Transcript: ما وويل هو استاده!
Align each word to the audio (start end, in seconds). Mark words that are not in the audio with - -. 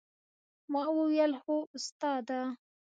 ما 0.71 0.81
وويل 0.97 1.31
هو 1.43 1.57
استاده! 1.77 2.41